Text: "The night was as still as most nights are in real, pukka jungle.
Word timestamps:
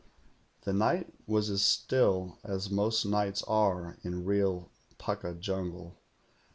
"The 0.61 0.73
night 0.73 1.13
was 1.27 1.51
as 1.51 1.61
still 1.61 2.39
as 2.43 2.71
most 2.71 3.05
nights 3.05 3.43
are 3.43 3.99
in 4.03 4.25
real, 4.25 4.71
pukka 4.97 5.35
jungle. 5.39 5.93